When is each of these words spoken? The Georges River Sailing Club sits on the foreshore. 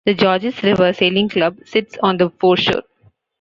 The 0.07 0.15
Georges 0.15 0.63
River 0.63 0.93
Sailing 0.93 1.29
Club 1.29 1.59
sits 1.63 1.95
on 2.01 2.17
the 2.17 2.31
foreshore. 2.31 2.81